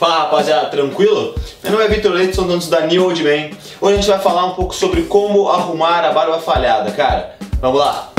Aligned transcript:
Fala 0.00 0.20
rapaziada, 0.20 0.70
tranquilo? 0.70 1.34
Meu 1.62 1.72
nome 1.72 1.84
é 1.84 1.88
Vitor 1.88 2.12
Leite, 2.12 2.34
sou 2.34 2.46
dono 2.46 2.66
da 2.70 2.86
New 2.86 3.04
Old 3.04 3.22
Man. 3.22 3.50
Hoje 3.82 3.92
a 3.92 3.96
gente 3.96 4.08
vai 4.08 4.18
falar 4.18 4.46
um 4.46 4.54
pouco 4.54 4.74
sobre 4.74 5.02
como 5.02 5.50
arrumar 5.50 6.02
a 6.06 6.10
barba 6.10 6.38
falhada, 6.38 6.90
cara. 6.92 7.36
Vamos 7.60 7.78
lá! 7.78 8.10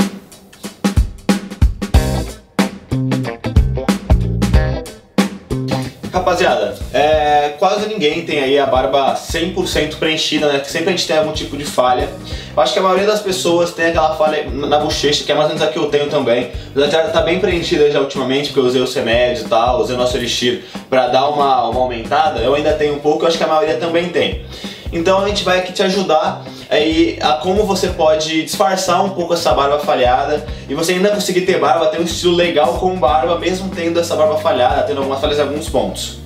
Rapaziada, 6.12 6.78
é, 6.92 7.31
quase 7.62 7.86
ninguém 7.86 8.22
tem 8.26 8.40
aí 8.40 8.58
a 8.58 8.66
barba 8.66 9.14
100% 9.14 9.94
preenchida, 9.94 10.52
né? 10.52 10.64
Sempre 10.64 10.88
a 10.88 10.96
gente 10.96 11.06
tem 11.06 11.16
algum 11.16 11.30
tipo 11.30 11.56
de 11.56 11.64
falha. 11.64 12.08
Eu 12.56 12.60
acho 12.60 12.72
que 12.72 12.80
a 12.80 12.82
maioria 12.82 13.06
das 13.06 13.22
pessoas 13.22 13.70
tem 13.70 13.86
aquela 13.86 14.16
falha 14.16 14.50
na 14.50 14.80
bochecha, 14.80 15.22
que 15.22 15.30
é 15.30 15.34
mais 15.36 15.48
ou 15.48 15.54
menos 15.54 15.62
a 15.62 15.70
que 15.70 15.78
eu 15.78 15.86
tenho 15.86 16.10
também. 16.10 16.50
Já 16.74 17.06
tá 17.10 17.22
bem 17.22 17.38
preenchida 17.38 17.88
já 17.88 18.00
ultimamente, 18.00 18.48
porque 18.48 18.58
eu 18.58 18.64
usei 18.64 18.82
os 18.82 18.92
remédios 18.92 19.46
e 19.46 19.48
tal, 19.48 19.80
usei 19.80 19.94
o 19.94 19.98
nosso 19.98 20.16
elixir 20.16 20.64
pra 20.90 21.06
dar 21.06 21.28
uma, 21.28 21.68
uma 21.68 21.78
aumentada. 21.78 22.40
Eu 22.40 22.52
ainda 22.56 22.72
tenho 22.72 22.96
um 22.96 22.98
pouco, 22.98 23.22
eu 23.22 23.28
acho 23.28 23.38
que 23.38 23.44
a 23.44 23.46
maioria 23.46 23.76
também 23.76 24.08
tem. 24.08 24.44
Então 24.92 25.20
a 25.20 25.28
gente 25.28 25.44
vai 25.44 25.60
aqui 25.60 25.72
te 25.72 25.84
ajudar 25.84 26.44
aí 26.68 27.16
a 27.22 27.34
como 27.34 27.64
você 27.64 27.90
pode 27.90 28.42
disfarçar 28.42 29.04
um 29.04 29.10
pouco 29.10 29.34
essa 29.34 29.54
barba 29.54 29.78
falhada 29.78 30.44
e 30.68 30.74
você 30.74 30.94
ainda 30.94 31.10
conseguir 31.10 31.42
ter 31.42 31.60
barba, 31.60 31.86
ter 31.86 32.00
um 32.00 32.04
estilo 32.04 32.34
legal 32.34 32.74
com 32.74 32.96
barba, 32.96 33.38
mesmo 33.38 33.70
tendo 33.72 34.00
essa 34.00 34.16
barba 34.16 34.36
falhada, 34.38 34.82
tendo 34.82 34.98
algumas 34.98 35.20
falhas 35.20 35.38
em 35.38 35.42
alguns 35.42 35.68
pontos. 35.68 36.21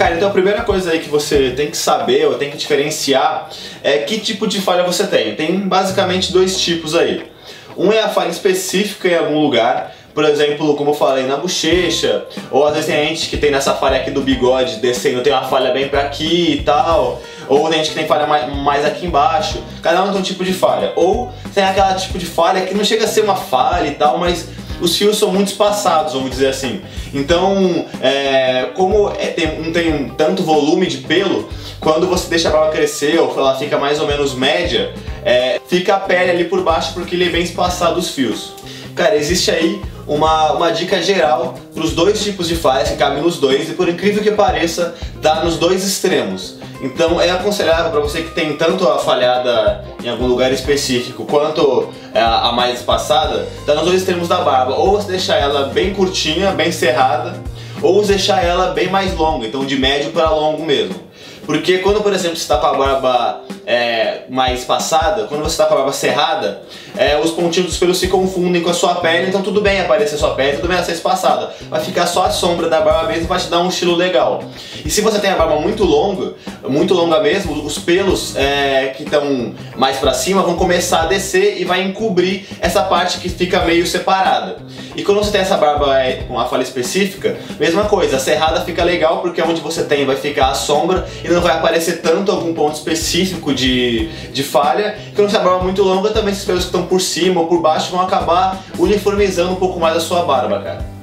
Cara, 0.00 0.14
então 0.14 0.28
a 0.28 0.32
primeira 0.32 0.62
coisa 0.62 0.92
aí 0.92 0.98
que 0.98 1.10
você 1.10 1.50
tem 1.50 1.70
que 1.70 1.76
saber 1.76 2.24
ou 2.24 2.32
tem 2.36 2.50
que 2.50 2.56
diferenciar 2.56 3.50
é 3.82 3.98
que 3.98 4.18
tipo 4.18 4.46
de 4.46 4.58
falha 4.58 4.82
você 4.82 5.06
tem. 5.06 5.34
Tem 5.34 5.58
basicamente 5.58 6.32
dois 6.32 6.58
tipos 6.58 6.94
aí. 6.94 7.30
Um 7.76 7.92
é 7.92 8.00
a 8.00 8.08
falha 8.08 8.30
específica 8.30 9.08
em 9.08 9.14
algum 9.14 9.38
lugar, 9.42 9.94
por 10.14 10.24
exemplo, 10.24 10.74
como 10.74 10.92
eu 10.92 10.94
falei, 10.94 11.26
na 11.26 11.36
bochecha, 11.36 12.24
ou 12.50 12.66
às 12.66 12.72
vezes 12.72 12.86
tem 12.86 13.08
gente 13.08 13.28
que 13.28 13.36
tem 13.36 13.50
nessa 13.50 13.74
falha 13.74 13.98
aqui 13.98 14.10
do 14.10 14.22
bigode 14.22 14.76
descendo, 14.76 15.22
tem 15.22 15.34
uma 15.34 15.44
falha 15.44 15.70
bem 15.70 15.86
pra 15.90 16.00
aqui 16.00 16.54
e 16.60 16.62
tal, 16.62 17.20
ou 17.46 17.68
tem 17.68 17.80
gente 17.80 17.90
que 17.90 17.96
tem 17.96 18.06
falha 18.06 18.26
mais, 18.26 18.50
mais 18.56 18.86
aqui 18.86 19.04
embaixo, 19.04 19.62
cada 19.82 20.02
um 20.02 20.12
tem 20.12 20.20
um 20.20 20.22
tipo 20.22 20.42
de 20.42 20.54
falha. 20.54 20.94
Ou 20.96 21.30
tem 21.54 21.62
aquela 21.62 21.92
tipo 21.92 22.16
de 22.16 22.24
falha 22.24 22.62
que 22.62 22.72
não 22.72 22.84
chega 22.84 23.04
a 23.04 23.06
ser 23.06 23.20
uma 23.20 23.36
falha 23.36 23.88
e 23.88 23.94
tal, 23.96 24.16
mas 24.16 24.48
os 24.80 24.96
fios 24.96 25.18
são 25.18 25.32
muito 25.32 25.48
espaçados, 25.48 26.14
vamos 26.14 26.30
dizer 26.30 26.48
assim. 26.48 26.80
Então, 27.12 27.86
é, 28.00 28.68
como 28.74 29.10
é, 29.10 29.26
tem, 29.26 29.60
não 29.60 29.72
tem 29.72 30.08
tanto 30.16 30.42
volume 30.42 30.86
de 30.86 30.98
pelo, 30.98 31.48
quando 31.80 32.06
você 32.06 32.28
deixa 32.28 32.48
a 32.48 32.52
barba 32.52 32.72
crescer 32.72 33.18
ou 33.18 33.32
ela 33.36 33.56
fica 33.56 33.78
mais 33.78 34.00
ou 34.00 34.06
menos 34.06 34.34
média, 34.34 34.92
é, 35.24 35.60
fica 35.66 35.96
a 35.96 36.00
pele 36.00 36.30
ali 36.30 36.44
por 36.44 36.62
baixo 36.62 36.92
porque 36.94 37.14
ele 37.14 37.26
é 37.26 37.30
bem 37.30 37.42
espaçado 37.42 37.98
os 37.98 38.10
fios. 38.10 38.54
Cara, 39.00 39.16
existe 39.16 39.50
aí 39.50 39.80
uma, 40.06 40.52
uma 40.52 40.70
dica 40.70 41.00
geral 41.00 41.54
para 41.72 41.82
os 41.82 41.92
dois 41.92 42.22
tipos 42.22 42.46
de 42.46 42.54
falhas 42.54 42.90
que 42.90 42.96
cabem 42.96 43.22
nos 43.22 43.38
dois 43.38 43.70
e 43.70 43.72
por 43.72 43.88
incrível 43.88 44.22
que 44.22 44.30
pareça, 44.30 44.94
dá 45.22 45.42
nos 45.42 45.56
dois 45.56 45.86
extremos. 45.86 46.58
Então 46.82 47.18
é 47.18 47.30
aconselhável 47.30 47.90
para 47.90 48.00
você 48.00 48.20
que 48.20 48.32
tem 48.32 48.58
tanto 48.58 48.86
a 48.86 48.98
falhada 48.98 49.82
em 50.04 50.08
algum 50.10 50.26
lugar 50.26 50.52
específico 50.52 51.24
quanto 51.24 51.88
a 52.14 52.52
mais 52.52 52.80
espaçada, 52.80 53.48
tá 53.64 53.74
nos 53.74 53.84
dois 53.84 54.00
extremos 54.00 54.28
da 54.28 54.42
barba. 54.42 54.74
Ou 54.74 54.90
você 55.00 55.12
deixar 55.12 55.36
ela 55.36 55.68
bem 55.68 55.94
curtinha, 55.94 56.52
bem 56.52 56.70
cerrada, 56.70 57.42
ou 57.80 58.04
deixar 58.04 58.44
ela 58.44 58.72
bem 58.72 58.90
mais 58.90 59.16
longa, 59.16 59.46
então 59.46 59.64
de 59.64 59.78
médio 59.78 60.10
para 60.10 60.28
longo 60.28 60.62
mesmo. 60.62 60.94
Porque 61.46 61.78
quando, 61.78 62.02
por 62.02 62.12
exemplo, 62.12 62.36
você 62.36 62.42
está 62.42 62.58
com 62.58 62.66
a 62.66 62.74
barba 62.74 63.40
é, 63.70 64.22
mais 64.28 64.64
passada, 64.64 65.26
quando 65.28 65.42
você 65.42 65.52
está 65.52 65.66
com 65.66 65.74
a 65.74 65.76
barba 65.76 65.92
cerrada, 65.92 66.60
é, 66.98 67.16
os 67.16 67.30
pontinhos 67.30 67.68
dos 67.68 67.78
pelos 67.78 68.00
se 68.00 68.08
confundem 68.08 68.60
com 68.62 68.68
a 68.68 68.74
sua 68.74 68.96
pele, 68.96 69.28
então 69.28 69.42
tudo 69.42 69.60
bem 69.60 69.80
aparecer 69.80 70.16
sua 70.18 70.34
pele, 70.34 70.56
tudo 70.56 70.66
bem 70.66 70.76
ela 70.76 70.84
ser 70.84 70.92
espaçada. 70.92 71.54
Vai 71.68 71.80
ficar 71.80 72.08
só 72.08 72.24
a 72.24 72.30
sombra 72.30 72.68
da 72.68 72.80
barba 72.80 73.06
mesmo 73.06 73.28
vai 73.28 73.38
te 73.38 73.46
dar 73.46 73.60
um 73.60 73.68
estilo 73.68 73.94
legal. 73.94 74.42
E 74.84 74.90
se 74.90 75.00
você 75.00 75.20
tem 75.20 75.30
a 75.30 75.36
barba 75.36 75.60
muito 75.60 75.84
longa, 75.84 76.34
muito 76.68 76.94
longa 76.94 77.20
mesmo, 77.20 77.64
os 77.64 77.78
pelos 77.78 78.34
é, 78.34 78.88
que 78.88 79.04
estão 79.04 79.54
mais 79.76 79.98
para 79.98 80.14
cima 80.14 80.42
vão 80.42 80.56
começar 80.56 81.02
a 81.02 81.06
descer 81.06 81.60
e 81.60 81.64
vai 81.64 81.82
encobrir 81.82 82.46
essa 82.60 82.82
parte 82.82 83.18
que 83.18 83.28
fica 83.28 83.60
meio 83.60 83.86
separada. 83.86 84.56
E 84.96 85.04
quando 85.04 85.18
você 85.18 85.30
tem 85.30 85.42
essa 85.42 85.56
barba 85.56 85.96
é, 85.96 86.24
com 86.26 86.40
a 86.40 86.46
falha 86.46 86.62
específica, 86.62 87.36
mesma 87.60 87.84
coisa, 87.84 88.16
a 88.16 88.20
cerrada 88.20 88.62
fica 88.62 88.82
legal 88.82 89.20
porque 89.20 89.40
onde 89.40 89.60
você 89.60 89.84
tem 89.84 90.04
vai 90.04 90.16
ficar 90.16 90.48
a 90.48 90.54
sombra 90.54 91.06
e 91.22 91.28
não 91.28 91.40
vai 91.40 91.54
aparecer 91.54 92.00
tanto 92.02 92.32
algum 92.32 92.52
ponto 92.52 92.74
específico 92.74 93.54
de, 93.60 94.08
de 94.32 94.42
falha. 94.42 94.96
E 95.08 95.14
quando 95.14 95.28
você 95.28 95.36
tem 95.36 95.46
a 95.46 95.48
barba 95.48 95.62
muito 95.62 95.82
longa, 95.82 96.10
também 96.10 96.32
esses 96.32 96.44
pelos 96.44 96.62
que 96.62 96.68
estão 96.68 96.86
por 96.86 97.00
cima 97.00 97.40
ou 97.40 97.46
por 97.46 97.60
baixo 97.60 97.90
vão 97.90 98.00
acabar 98.00 98.62
uniformizando 98.78 99.52
um 99.52 99.56
pouco 99.56 99.78
mais 99.78 99.96
a 99.96 100.00
sua 100.00 100.24
barba, 100.24 100.60
cara. 100.60 100.99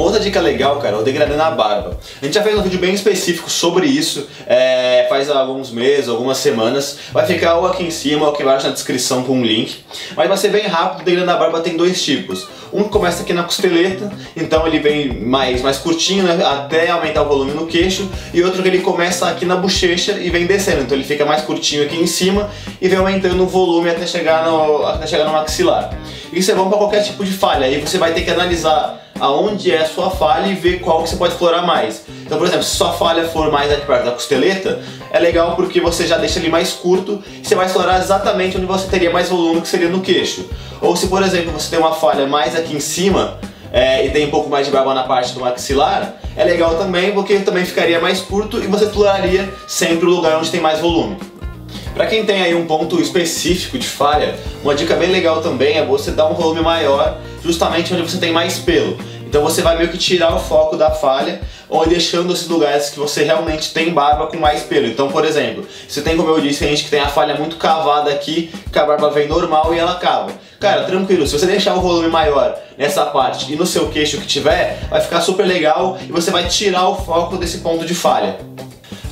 Uma 0.00 0.06
outra 0.06 0.20
dica 0.20 0.40
legal, 0.40 0.78
cara, 0.78 0.96
é 0.96 0.98
o 0.98 1.02
degradando 1.02 1.42
a 1.42 1.50
barba. 1.50 2.00
A 2.22 2.24
gente 2.24 2.32
já 2.32 2.42
fez 2.42 2.58
um 2.58 2.62
vídeo 2.62 2.80
bem 2.80 2.94
específico 2.94 3.50
sobre 3.50 3.86
isso, 3.86 4.26
é, 4.46 5.04
faz 5.10 5.28
alguns 5.28 5.70
meses, 5.70 6.08
algumas 6.08 6.38
semanas. 6.38 6.96
Vai 7.12 7.26
ficar 7.26 7.56
ou 7.56 7.66
aqui 7.66 7.84
em 7.84 7.90
cima 7.90 8.24
ou 8.24 8.32
aqui 8.32 8.42
embaixo 8.42 8.66
na 8.66 8.72
descrição 8.72 9.22
com 9.24 9.34
um 9.34 9.44
link. 9.44 9.84
Mas 10.16 10.26
vai 10.26 10.38
ser 10.38 10.48
bem 10.48 10.66
rápido, 10.66 11.02
o 11.02 11.04
degradando 11.04 11.32
a 11.32 11.36
barba 11.36 11.60
tem 11.60 11.76
dois 11.76 12.02
tipos. 12.02 12.48
Um 12.72 12.84
começa 12.84 13.22
aqui 13.22 13.34
na 13.34 13.42
costeleta, 13.42 14.10
então 14.34 14.66
ele 14.66 14.78
vem 14.78 15.20
mais, 15.20 15.60
mais 15.60 15.76
curtinho, 15.76 16.22
né, 16.22 16.42
até 16.46 16.88
aumentar 16.88 17.20
o 17.20 17.28
volume 17.28 17.52
no 17.52 17.66
queixo, 17.66 18.08
e 18.32 18.42
outro 18.42 18.62
que 18.62 18.68
ele 18.68 18.80
começa 18.80 19.28
aqui 19.28 19.44
na 19.44 19.56
bochecha 19.56 20.12
e 20.12 20.30
vem 20.30 20.46
descendo, 20.46 20.82
então 20.82 20.96
ele 20.96 21.04
fica 21.04 21.26
mais 21.26 21.42
curtinho 21.42 21.82
aqui 21.82 21.96
em 21.96 22.06
cima 22.06 22.48
e 22.80 22.88
vem 22.88 22.96
aumentando 22.96 23.42
o 23.42 23.46
volume 23.46 23.90
até 23.90 24.06
chegar 24.06 24.46
no, 24.46 24.86
até 24.86 25.06
chegar 25.06 25.24
no 25.24 25.32
maxilar. 25.32 25.90
Isso 26.32 26.50
é 26.52 26.54
bom 26.54 26.68
para 26.70 26.78
qualquer 26.78 27.02
tipo 27.02 27.22
de 27.22 27.32
falha, 27.32 27.66
aí 27.66 27.80
você 27.80 27.98
vai 27.98 28.14
ter 28.14 28.22
que 28.22 28.30
analisar 28.30 29.09
aonde 29.20 29.70
é 29.70 29.82
a 29.82 29.86
sua 29.86 30.10
falha 30.10 30.46
e 30.46 30.54
ver 30.54 30.80
qual 30.80 31.02
que 31.02 31.10
você 31.10 31.16
pode 31.16 31.34
explorar 31.34 31.62
mais. 31.62 32.04
Então, 32.24 32.38
por 32.38 32.46
exemplo, 32.46 32.64
se 32.64 32.76
sua 32.76 32.92
falha 32.92 33.28
for 33.28 33.50
mais 33.50 33.70
aqui 33.70 33.86
perto 33.86 34.04
da 34.04 34.12
costeleta, 34.12 34.82
é 35.12 35.18
legal 35.18 35.54
porque 35.54 35.80
você 35.80 36.06
já 36.06 36.16
deixa 36.16 36.38
ele 36.38 36.48
mais 36.48 36.72
curto 36.72 37.22
e 37.42 37.46
você 37.46 37.54
vai 37.54 37.66
explorar 37.66 37.98
exatamente 37.98 38.56
onde 38.56 38.66
você 38.66 38.88
teria 38.88 39.10
mais 39.10 39.28
volume, 39.28 39.60
que 39.60 39.68
seria 39.68 39.88
no 39.88 40.00
queixo. 40.00 40.48
Ou 40.80 40.96
se, 40.96 41.06
por 41.08 41.22
exemplo, 41.22 41.52
você 41.52 41.70
tem 41.70 41.78
uma 41.78 41.92
falha 41.92 42.26
mais 42.26 42.56
aqui 42.56 42.74
em 42.74 42.80
cima 42.80 43.38
é, 43.72 44.06
e 44.06 44.10
tem 44.10 44.26
um 44.26 44.30
pouco 44.30 44.48
mais 44.48 44.66
de 44.66 44.72
barba 44.72 44.94
na 44.94 45.04
parte 45.04 45.32
do 45.32 45.40
maxilar, 45.40 46.14
é 46.36 46.44
legal 46.44 46.76
também 46.76 47.12
porque 47.12 47.38
também 47.40 47.64
ficaria 47.64 48.00
mais 48.00 48.20
curto 48.20 48.58
e 48.58 48.66
você 48.66 48.84
exploraria 48.84 49.52
sempre 49.66 50.06
o 50.06 50.10
lugar 50.10 50.38
onde 50.38 50.50
tem 50.50 50.60
mais 50.60 50.80
volume. 50.80 51.16
Para 52.00 52.08
quem 52.08 52.24
tem 52.24 52.40
aí 52.40 52.54
um 52.54 52.64
ponto 52.64 52.98
específico 52.98 53.78
de 53.78 53.86
falha, 53.86 54.34
uma 54.64 54.74
dica 54.74 54.96
bem 54.96 55.10
legal 55.10 55.42
também 55.42 55.76
é 55.76 55.84
você 55.84 56.10
dar 56.10 56.30
um 56.30 56.34
volume 56.34 56.62
maior 56.62 57.18
justamente 57.44 57.92
onde 57.92 58.00
você 58.00 58.16
tem 58.16 58.32
mais 58.32 58.58
pelo. 58.58 58.96
Então 59.26 59.42
você 59.42 59.60
vai 59.60 59.76
meio 59.76 59.90
que 59.90 59.98
tirar 59.98 60.34
o 60.34 60.38
foco 60.38 60.78
da 60.78 60.90
falha 60.90 61.42
ou 61.68 61.86
deixando 61.86 62.32
esses 62.32 62.48
lugares 62.48 62.88
que 62.88 62.98
você 62.98 63.22
realmente 63.22 63.74
tem 63.74 63.92
barba 63.92 64.28
com 64.28 64.38
mais 64.38 64.62
pelo. 64.62 64.86
Então, 64.86 65.10
por 65.10 65.26
exemplo, 65.26 65.66
você 65.86 66.00
tem, 66.00 66.16
como 66.16 66.30
eu 66.30 66.40
disse, 66.40 66.66
gente 66.66 66.84
que 66.84 66.90
tem 66.90 67.00
a 67.00 67.08
falha 67.08 67.34
muito 67.34 67.56
cavada 67.56 68.10
aqui, 68.10 68.50
que 68.72 68.78
a 68.78 68.86
barba 68.86 69.10
vem 69.10 69.28
normal 69.28 69.74
e 69.74 69.78
ela 69.78 69.96
cava. 69.96 70.32
Cara, 70.58 70.84
tranquilo, 70.84 71.26
se 71.26 71.38
você 71.38 71.44
deixar 71.44 71.74
o 71.74 71.82
volume 71.82 72.08
maior 72.08 72.58
nessa 72.78 73.04
parte 73.04 73.52
e 73.52 73.56
no 73.56 73.66
seu 73.66 73.88
queixo 73.90 74.16
que 74.16 74.26
tiver, 74.26 74.86
vai 74.88 75.02
ficar 75.02 75.20
super 75.20 75.44
legal 75.44 75.98
e 76.02 76.10
você 76.10 76.30
vai 76.30 76.48
tirar 76.48 76.88
o 76.88 76.96
foco 76.96 77.36
desse 77.36 77.58
ponto 77.58 77.84
de 77.84 77.94
falha. 77.94 78.38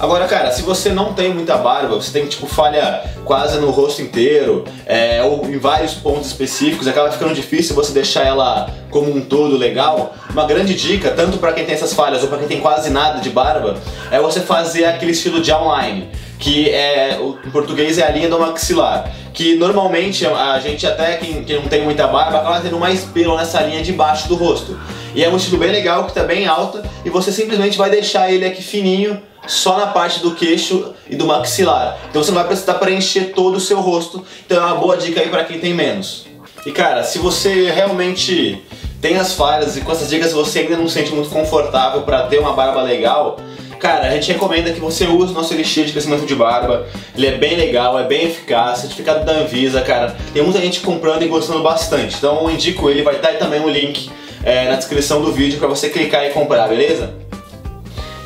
Agora, 0.01 0.29
cara, 0.29 0.53
se 0.53 0.63
você 0.63 0.91
não 0.91 1.13
tem 1.13 1.35
muita 1.35 1.57
barba, 1.57 1.97
você 1.97 2.13
tem 2.13 2.25
tipo 2.27 2.47
falha 2.47 3.03
quase 3.25 3.59
no 3.59 3.71
rosto 3.71 4.01
inteiro, 4.01 4.65
é, 4.87 5.25
ou 5.25 5.45
em 5.47 5.59
vários 5.59 5.95
pontos 5.95 6.29
específicos, 6.29 6.87
acaba 6.87 7.11
ficando 7.11 7.35
difícil 7.35 7.75
você 7.75 7.93
deixar 7.93 8.25
ela 8.25 8.71
como 8.91 9.13
um 9.13 9.21
todo 9.21 9.57
legal. 9.57 10.15
Uma 10.31 10.47
grande 10.47 10.75
dica, 10.75 11.11
tanto 11.11 11.39
para 11.39 11.53
quem 11.53 11.65
tem 11.65 11.75
essas 11.75 11.93
falhas 11.95 12.23
ou 12.23 12.29
para 12.29 12.39
quem 12.39 12.47
tem 12.47 12.61
quase 12.61 12.91
nada 12.91 13.21
de 13.21 13.29
barba, 13.29 13.77
é 14.13 14.21
você 14.21 14.39
fazer 14.39 14.85
aquele 14.85 15.11
estilo 15.11 15.43
de 15.43 15.53
online, 15.53 16.09
que 16.39 16.71
é 16.71 17.19
em 17.45 17.51
português 17.51 17.99
é 17.99 18.07
a 18.07 18.11
linha 18.11 18.29
do 18.29 18.39
maxilar, 18.39 19.13
que 19.35 19.57
normalmente 19.57 20.25
a 20.25 20.61
gente 20.61 20.87
até 20.87 21.17
quem, 21.17 21.43
quem 21.43 21.57
não 21.57 21.67
tem 21.67 21.83
muita 21.83 22.07
barba 22.07 22.39
acaba 22.39 22.61
tendo 22.61 22.79
mais 22.79 23.05
pelo 23.05 23.37
nessa 23.37 23.61
linha 23.63 23.83
de 23.83 23.93
baixo 23.93 24.29
do 24.29 24.37
rosto. 24.37 24.79
E 25.13 25.25
é 25.25 25.29
um 25.29 25.37
estilo 25.37 25.59
bem 25.59 25.73
legal 25.73 26.05
que 26.05 26.13
tá 26.13 26.23
bem 26.23 26.47
alta 26.47 26.85
e 27.05 27.11
você 27.11 27.33
simplesmente 27.33 27.77
vai 27.77 27.91
deixar 27.91 28.31
ele 28.31 28.45
aqui 28.45 28.63
fininho 28.63 29.21
só 29.47 29.79
na 29.79 29.87
parte 29.87 30.21
do 30.21 30.35
queixo 30.35 30.95
e 31.09 31.17
do 31.17 31.27
maxilar. 31.27 31.99
Então 32.11 32.23
você 32.23 32.31
não 32.31 32.39
vai 32.39 32.47
precisar 32.47 32.75
preencher 32.75 33.33
todo 33.35 33.57
o 33.57 33.61
seu 33.61 33.81
rosto. 33.81 34.25
Então 34.45 34.63
é 34.63 34.67
uma 34.67 34.77
boa 34.77 34.97
dica 34.97 35.21
aí 35.21 35.29
para 35.29 35.45
quem 35.45 35.59
tem 35.59 35.75
menos. 35.75 36.27
E 36.67 36.73
cara, 36.73 37.03
se 37.05 37.19
você 37.19 37.71
realmente 37.71 38.63
tem 39.01 39.17
as 39.17 39.33
falhas 39.33 39.77
e 39.77 39.81
com 39.81 39.93
essas 39.93 40.09
dicas 40.09 40.33
você 40.33 40.61
ainda 40.61 40.77
não 40.77 40.89
se 40.89 40.95
sente 40.95 41.13
muito 41.13 41.31
confortável 41.31 42.03
para 42.03 42.23
ter 42.23 42.39
uma 42.39 42.53
barba 42.53 42.83
legal, 42.83 43.39
Cara, 43.79 44.09
a 44.09 44.11
gente 44.11 44.33
recomenda 44.33 44.73
que 44.73 44.81
você 44.81 45.07
use 45.07 45.33
o 45.33 45.35
nosso 45.35 45.55
elixir 45.55 45.85
de 45.85 45.93
crescimento 45.93 46.27
de 46.27 46.35
barba. 46.35 46.87
Ele 47.17 47.29
é 47.29 47.33
bem 47.33 47.57
legal, 47.57 47.97
é 47.97 48.03
bem 48.05 48.27
eficaz, 48.27 48.81
certificado 48.81 49.25
da 49.25 49.33
Anvisa, 49.33 49.81
cara. 49.83 50.17
Tem 50.35 50.43
muita 50.43 50.61
gente 50.61 50.81
comprando 50.81 51.23
e 51.23 51.29
gostando 51.29 51.63
bastante. 51.63 52.17
Então 52.17 52.43
eu 52.43 52.51
indico 52.51 52.91
ele, 52.91 53.03
vai 53.03 53.15
estar 53.15 53.29
aí 53.29 53.37
também 53.37 53.61
um 53.61 53.69
link 53.69 54.11
é, 54.43 54.69
na 54.69 54.75
descrição 54.75 55.23
do 55.23 55.33
vídeo 55.33 55.61
para 55.61 55.69
você 55.69 55.89
clicar 55.89 56.25
e 56.25 56.31
comprar, 56.31 56.67
beleza? 56.67 57.28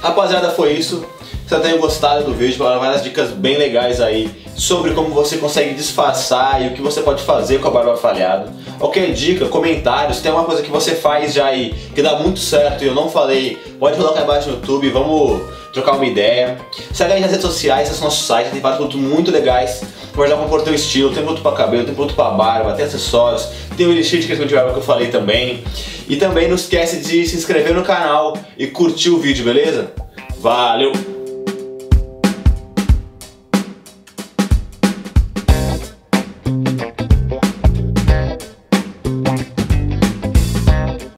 Rapaziada, 0.03 0.51
foi 0.51 0.73
isso. 0.73 1.07
Espero 1.45 1.63
tenham 1.63 1.79
gostado 1.79 2.25
do 2.25 2.35
vídeo, 2.35 2.59
várias 2.59 3.05
dicas 3.05 3.31
bem 3.31 3.57
legais 3.57 4.01
aí 4.01 4.29
sobre 4.57 4.95
como 4.95 5.11
você 5.11 5.37
consegue 5.37 5.75
disfarçar 5.75 6.61
e 6.61 6.69
o 6.69 6.75
que 6.75 6.83
você 6.83 7.03
pode 7.03 7.23
fazer 7.23 7.61
com 7.61 7.69
a 7.69 7.71
barba 7.71 7.97
falhada. 7.97 8.53
Qualquer 8.81 9.13
dica, 9.13 9.47
comentários, 9.47 10.21
tem 10.21 10.33
uma 10.33 10.45
coisa 10.45 10.63
que 10.63 10.71
você 10.71 10.97
faz 10.97 11.33
já 11.35 11.47
aí 11.47 11.73
que 11.95 12.03
dá 12.03 12.17
muito 12.17 12.41
certo 12.41 12.83
e 12.83 12.89
eu 12.89 12.95
não 12.95 13.09
falei, 13.09 13.59
pode 13.79 13.97
colocar 13.97 14.23
aí 14.23 14.25
embaixo 14.25 14.49
no 14.49 14.57
YouTube, 14.57 14.89
vamos 14.91 15.43
trocar 15.73 15.93
uma 15.93 16.07
ideia. 16.07 16.59
Segue 16.93 17.15
aí 17.15 17.21
nas 17.21 17.31
redes 17.31 17.47
sociais, 17.47 17.89
é 17.89 18.05
nosso 18.05 18.25
site, 18.25 18.51
tem 18.51 18.61
vários 18.61 18.79
produtos 18.79 19.01
muito 19.01 19.31
legais. 19.31 19.83
Pode 20.13 20.31
já 20.31 20.37
compor 20.37 20.63
teu 20.63 20.75
estilo, 20.75 21.13
tem 21.13 21.23
produto 21.23 21.43
para 21.43 21.57
cabelo, 21.57 21.85
tem 21.85 21.95
produto 21.95 22.15
para 22.15 22.31
barba, 22.31 22.73
tem 22.75 22.85
acessórios, 22.85 23.49
tem 23.77 23.87
o 23.87 23.93
elixir 23.93 24.21
de 24.21 24.27
questão 24.27 24.47
de 24.47 24.55
barba 24.55 24.73
que 24.73 24.79
eu 24.79 24.83
falei 24.83 25.09
também. 25.09 25.65
E 26.09 26.17
também 26.17 26.49
não 26.49 26.57
esquece 26.57 26.99
de 26.99 27.27
se 27.27 27.37
inscrever 27.37 27.75
no 27.75 27.83
canal 27.83 28.37
e 28.59 28.67
curtir 28.67 29.11
o 29.11 29.19
vídeo, 29.19 29.45
beleza? 29.45 29.93
Valeu! 30.39 31.12